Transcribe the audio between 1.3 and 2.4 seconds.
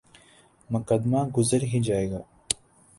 گزر ہی جائے گا۔